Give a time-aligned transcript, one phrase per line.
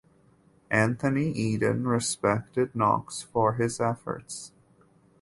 [0.71, 4.51] Anthony Eden respected Knox for his efforts.